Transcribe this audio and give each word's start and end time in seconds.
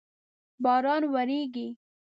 باران 0.63 1.03
وریږی 1.13 1.67